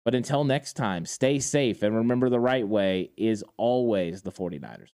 But 0.02 0.14
until 0.14 0.44
next 0.44 0.78
time, 0.78 1.04
stay 1.04 1.40
safe 1.40 1.82
and 1.82 1.94
remember 1.94 2.30
the 2.30 2.40
right 2.40 2.66
way 2.66 3.10
is 3.18 3.44
always 3.58 4.22
the 4.22 4.32
49ers. 4.32 4.92